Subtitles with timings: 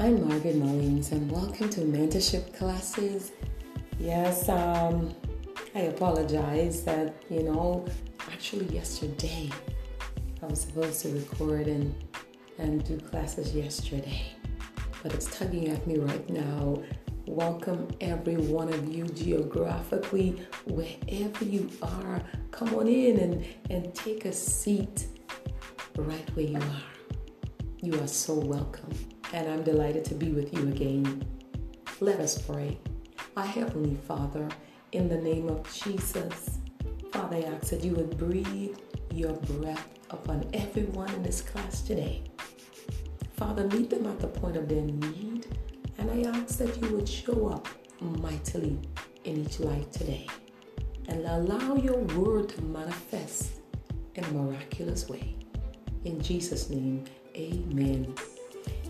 [0.00, 3.32] I'm Margaret Mullings, and welcome to Mentorship Classes.
[3.98, 5.12] Yes, um,
[5.74, 7.84] I apologize that, you know,
[8.30, 9.50] actually yesterday
[10.40, 11.92] I was supposed to record and,
[12.58, 14.22] and do classes yesterday,
[15.02, 16.80] but it's tugging at me right now.
[17.26, 22.22] Welcome every one of you geographically, wherever you are.
[22.52, 25.08] Come on in and, and take a seat
[25.96, 26.82] right where you are.
[27.82, 28.92] You are so welcome
[29.32, 31.24] and I'm delighted to be with you again.
[32.00, 32.78] Let us pray.
[33.36, 34.48] Our Heavenly Father,
[34.92, 36.58] in the name of Jesus,
[37.12, 38.76] Father, I ask that you would breathe
[39.12, 42.22] your breath upon everyone in this class today.
[43.36, 45.46] Father, meet them at the point of their need,
[45.98, 47.68] and I ask that you would show up
[48.00, 48.78] mightily
[49.24, 50.26] in each life today
[51.08, 53.60] and allow your word to manifest
[54.14, 55.36] in a miraculous way.
[56.04, 58.14] In Jesus' name, amen.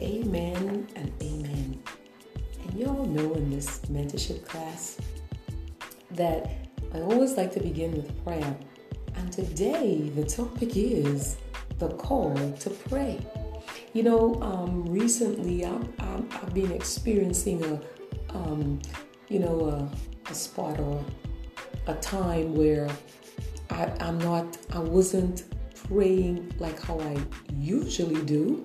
[0.00, 1.82] Amen and amen.
[2.62, 4.98] And you all know in this mentorship class
[6.10, 6.50] that
[6.92, 8.56] I always like to begin with prayer.
[9.14, 11.36] And today the topic is
[11.78, 13.20] the call to pray.
[13.92, 17.80] You know, um, recently I've, I've, been experiencing a,
[18.36, 18.80] um,
[19.28, 21.04] you know, a, a, spot or
[21.86, 22.88] a time where
[23.70, 25.44] I, I'm not, I wasn't
[25.86, 27.16] praying like how I
[27.52, 28.64] usually do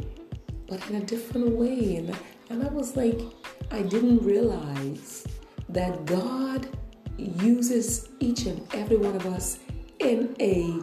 [0.69, 1.95] but in a different way.
[1.95, 2.15] And,
[2.49, 3.19] and I was like,
[3.71, 5.25] I didn't realize
[5.69, 6.67] that God
[7.17, 9.59] uses each and every one of us
[9.99, 10.79] in a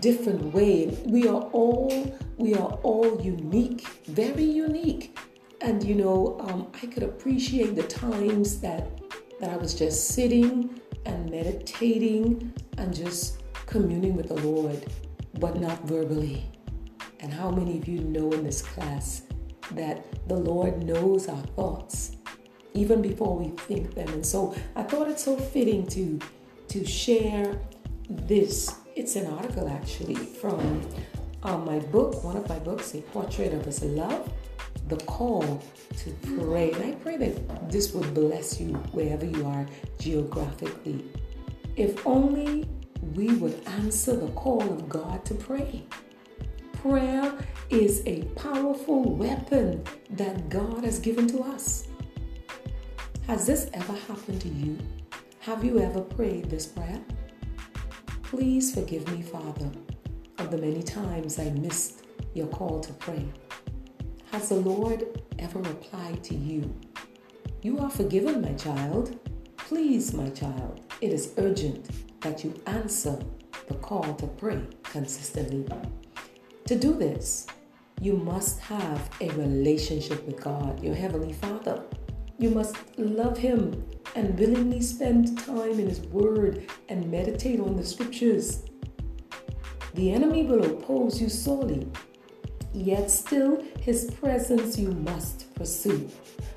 [0.00, 0.96] different way.
[1.06, 5.18] We are all we are all unique, very unique.
[5.60, 9.00] And you know, um, I could appreciate the times that
[9.40, 14.86] that I was just sitting and meditating and just communing with the Lord,
[15.38, 16.44] but not verbally.
[17.26, 19.22] And how many of you know in this class
[19.72, 22.12] that the Lord knows our thoughts
[22.72, 24.06] even before we think them?
[24.10, 26.20] And so I thought it's so fitting to
[26.68, 27.58] to share
[28.08, 28.76] this.
[28.94, 30.88] It's an article actually from
[31.42, 34.32] uh, my book, one of my books, A Portrait of His Love,
[34.86, 35.60] The Call
[35.96, 36.70] to Pray.
[36.70, 39.66] And I pray that this would bless you wherever you are
[39.98, 41.04] geographically.
[41.74, 42.68] If only
[43.16, 45.82] we would answer the call of God to pray.
[46.88, 47.36] Prayer
[47.68, 51.88] is a powerful weapon that God has given to us.
[53.26, 54.78] Has this ever happened to you?
[55.40, 57.00] Have you ever prayed this prayer?
[58.22, 59.68] Please forgive me, Father,
[60.38, 62.04] of the many times I missed
[62.34, 63.26] your call to pray.
[64.30, 66.72] Has the Lord ever replied to you?
[67.62, 69.18] You are forgiven, my child.
[69.56, 73.18] Please, my child, it is urgent that you answer
[73.66, 75.66] the call to pray consistently.
[76.66, 77.46] To do this,
[78.00, 81.80] you must have a relationship with God, your Heavenly Father.
[82.40, 87.86] You must love Him and willingly spend time in His Word and meditate on the
[87.86, 88.64] Scriptures.
[89.94, 91.86] The enemy will oppose you sorely,
[92.72, 96.10] yet still His presence you must pursue.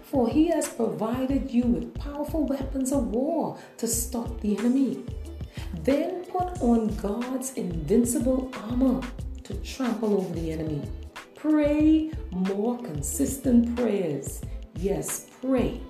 [0.05, 5.03] For He has provided you with powerful weapons of war to stop the enemy.
[5.83, 9.01] Then put on God's invincible armor
[9.49, 10.79] to trample over the enemy.
[11.33, 14.41] Pray more consistent prayers.
[14.75, 15.81] Yes, pray.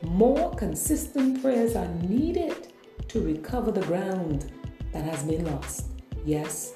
[0.00, 2.72] More consistent prayers are needed
[3.08, 4.50] to recover the ground
[4.92, 5.88] that has been lost.
[6.24, 6.72] Yes,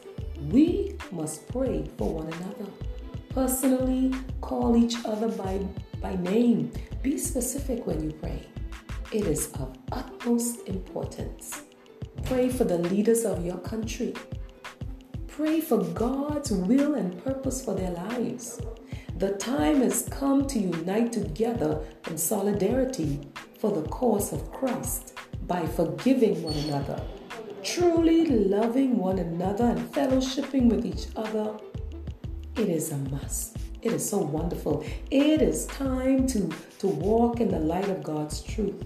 [0.51, 2.71] we must pray for one another.
[3.31, 5.67] Personally, call each other by,
[6.03, 6.71] by name.
[7.01, 8.47] Be specific when you pray.
[9.11, 11.63] It is of utmost importance.
[12.25, 14.15] Pray for the leaders of your country.
[15.43, 18.61] Pray for God's will and purpose for their lives.
[19.17, 23.21] The time has come to unite together in solidarity
[23.59, 25.15] for the cause of Christ
[25.47, 27.03] by forgiving one another,
[27.63, 31.57] truly loving one another, and fellowshipping with each other.
[32.57, 33.57] It is a must.
[33.81, 34.85] It is so wonderful.
[35.11, 36.51] It is time to,
[36.81, 38.85] to walk in the light of God's truth.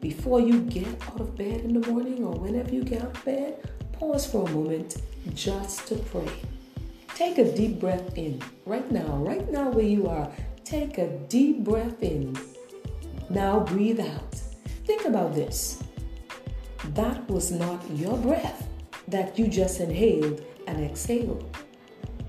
[0.00, 3.24] Before you get out of bed in the morning or whenever you get out of
[3.24, 4.96] bed, pause for a moment
[5.34, 6.30] just to pray.
[7.14, 10.30] Take a deep breath in right now, right now where you are.
[10.64, 12.36] Take a deep breath in.
[13.30, 14.34] Now breathe out.
[14.84, 15.82] Think about this.
[16.94, 18.68] That was not your breath
[19.08, 21.56] that you just inhaled and exhaled.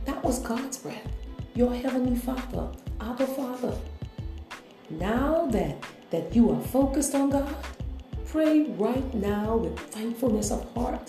[0.06, 1.08] That was God's breath,
[1.54, 2.70] your heavenly Father,
[3.02, 3.78] Abba Father.
[4.90, 7.56] Now that that you are focused on God,
[8.26, 11.02] pray right now with thankfulness of heart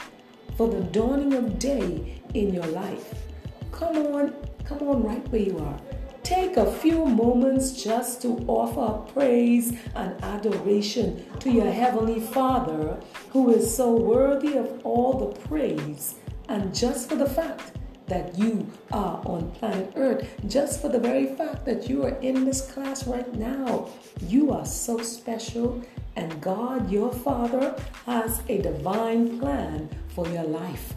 [0.58, 3.14] for the dawning of day in your life.
[3.70, 4.34] Come on,
[4.64, 5.81] come on, right where you are.
[6.28, 13.00] take a few moments just to offer praise and adoration to your Heavenly Father,
[13.31, 16.16] who is so worthy of all the praise,
[16.50, 17.78] and just for the fact
[18.08, 22.44] that you are on planet Earth, just for the very fact that you are in
[22.44, 23.88] this class right now.
[24.26, 25.82] You are so special,
[26.16, 27.76] and God, your Father,
[28.06, 30.94] has a divine plan for your life.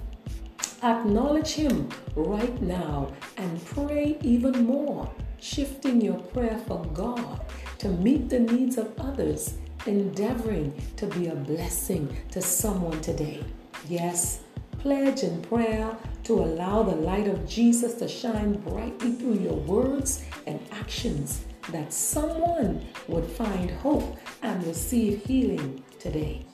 [0.83, 7.41] Acknowledge Him right now and pray even more, shifting your prayer for God
[7.79, 9.55] to meet the needs of others,
[9.85, 13.43] endeavoring to be a blessing to someone today.
[13.87, 14.41] Yes,
[14.79, 15.95] pledge in prayer
[16.31, 21.43] to allow the light of Jesus to shine brightly through your words and actions
[21.73, 26.45] that someone would find hope and receive healing today.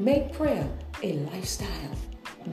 [0.00, 0.68] Make prayer
[1.04, 1.94] a lifestyle,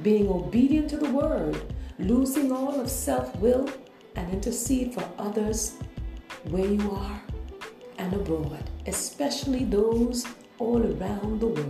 [0.03, 1.59] being obedient to the word,
[1.97, 3.67] losing all of self will,
[4.15, 5.77] and intercede for others
[6.51, 7.19] where you are
[7.97, 10.27] and abroad, especially those
[10.59, 11.62] all around the world.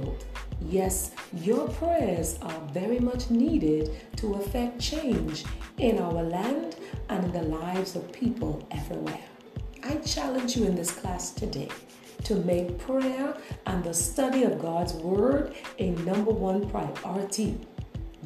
[0.73, 5.45] Yes, your prayers are very much needed to affect change
[5.77, 6.77] in our land
[7.09, 9.27] and in the lives of people everywhere.
[9.83, 11.69] I challenge you in this class today
[12.23, 13.37] to make prayer
[13.67, 17.55] and the study of God's Word a number one priority.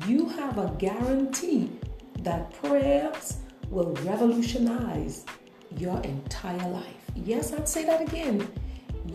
[0.05, 1.69] You have a guarantee
[2.19, 3.39] that prayers
[3.69, 5.25] will revolutionize
[5.75, 7.11] your entire life.
[7.13, 8.47] Yes, I'd say that again.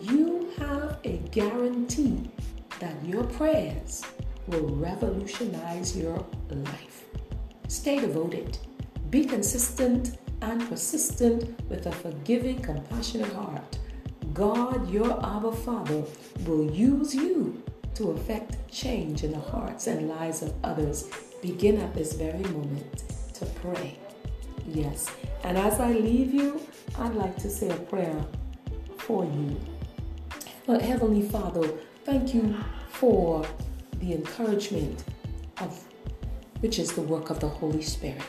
[0.03, 2.29] You have a guarantee
[2.79, 4.03] that your prayers
[4.47, 7.05] will revolutionize your life.
[7.67, 8.57] Stay devoted,
[9.09, 13.79] be consistent and persistent with a forgiving, compassionate heart.
[14.33, 16.03] God, your Abba Father,
[16.45, 17.63] will use you
[17.95, 21.09] to affect change in the hearts and lives of others.
[21.41, 23.03] Begin at this very moment
[23.33, 23.97] to pray.
[24.67, 25.09] Yes.
[25.43, 26.61] And as I leave you,
[26.97, 28.25] I'd like to say a prayer
[28.97, 29.59] for you.
[30.65, 31.69] But Heavenly Father,
[32.05, 32.55] Thank you
[32.89, 33.45] for
[33.99, 35.05] the encouragement
[35.61, 35.81] of
[36.59, 38.21] which is the work of the Holy Spirit.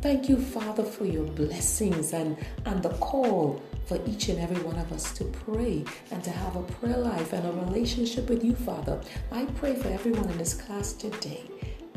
[0.00, 4.78] Thank you, Father, for your blessings and, and the call for each and every one
[4.78, 8.54] of us to pray and to have a prayer life and a relationship with you,
[8.54, 8.98] Father.
[9.30, 11.44] I pray for everyone in this class today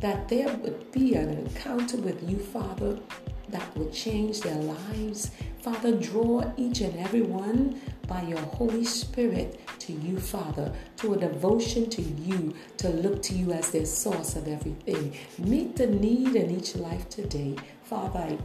[0.01, 2.99] that there would be an encounter with you, Father,
[3.49, 5.31] that would change their lives.
[5.61, 11.17] Father, draw each and every one by your Holy Spirit to you, Father, to a
[11.17, 15.15] devotion to you, to look to you as their source of everything.
[15.37, 17.55] Meet the need in each life today.
[17.83, 18.37] Father, I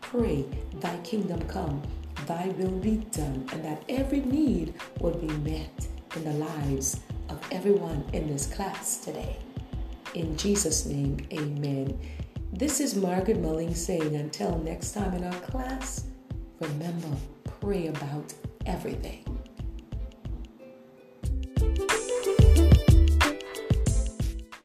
[0.00, 0.44] pray
[0.80, 1.82] thy kingdom come,
[2.26, 5.86] thy will be done, and that every need will be met
[6.16, 9.36] in the lives of everyone in this class today.
[10.14, 11.98] In Jesus' name, amen.
[12.52, 16.06] This is Margaret Mulling saying, until next time in our class,
[16.58, 17.16] remember,
[17.60, 18.34] pray about
[18.66, 19.29] everything.